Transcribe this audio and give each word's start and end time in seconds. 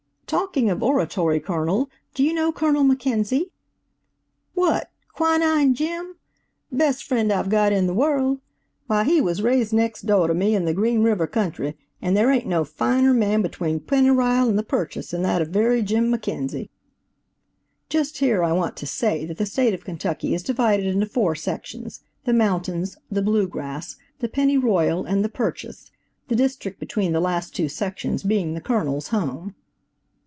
"Talking 0.25 0.69
of 0.69 0.81
oratory, 0.81 1.41
Colonel, 1.41 1.89
do 2.13 2.23
you 2.23 2.33
know 2.33 2.53
Colonel 2.53 2.85
McKenzie?" 2.85 3.49
"What, 4.53 4.89
Quinine 5.13 5.73
Jim? 5.73 6.15
Best 6.71 7.03
friend 7.03 7.33
I've 7.33 7.49
got 7.49 7.73
in 7.73 7.85
the 7.85 7.93
world. 7.93 8.39
Why, 8.87 9.03
he 9.03 9.19
was 9.19 9.41
raised 9.41 9.73
next 9.73 10.03
do' 10.03 10.25
to 10.27 10.33
me 10.33 10.55
in 10.55 10.63
the 10.63 10.73
Green 10.73 11.03
River 11.03 11.27
country, 11.27 11.75
and 12.01 12.15
there 12.15 12.31
ain't 12.31 12.47
no 12.47 12.63
finer 12.63 13.13
man 13.13 13.41
between 13.41 13.81
Pennyrile 13.81 14.47
and 14.47 14.57
the 14.57 14.63
Purchase 14.63 15.11
than 15.11 15.21
that 15.23 15.45
very 15.49 15.81
Jim 15.81 16.09
McKenzie." 16.09 16.69
Just 17.89 18.19
here 18.19 18.41
I 18.41 18.53
want 18.53 18.77
to 18.77 18.87
say 18.87 19.25
that 19.25 19.35
the 19.37 19.45
State 19.45 19.73
of 19.73 19.83
Kentucky 19.83 20.33
is 20.33 20.43
divided 20.43 20.85
into 20.85 21.07
four 21.07 21.35
sections–the 21.35 22.31
"Mountains," 22.33 22.95
the 23.11 23.21
"Bluegrass," 23.21 23.97
the 24.19 24.29
"Pennyroyal" 24.29 25.03
and 25.03 25.25
the 25.25 25.29
"Purchase," 25.29 25.91
the 26.29 26.37
district 26.37 26.79
between 26.79 27.11
the 27.11 27.19
last 27.19 27.53
two 27.53 27.67
sections 27.67 28.23
being 28.23 28.53
the 28.53 28.61
Colonel's 28.61 29.09
home. 29.09 29.55